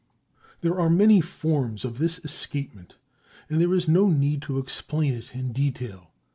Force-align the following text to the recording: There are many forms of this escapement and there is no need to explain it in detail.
There 0.61 0.79
are 0.81 0.89
many 0.89 1.21
forms 1.21 1.85
of 1.85 1.99
this 1.99 2.17
escapement 2.25 2.95
and 3.51 3.61
there 3.61 3.71
is 3.75 3.87
no 3.87 4.07
need 4.07 4.41
to 4.41 4.57
explain 4.57 5.13
it 5.13 5.35
in 5.35 5.51
detail. 5.53 6.09